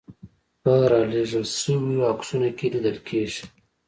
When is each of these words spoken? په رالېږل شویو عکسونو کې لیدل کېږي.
په 0.61 0.73
رالېږل 0.91 1.45
شویو 1.59 2.07
عکسونو 2.11 2.49
کې 2.57 2.65
لیدل 2.73 2.97
کېږي. 3.07 3.43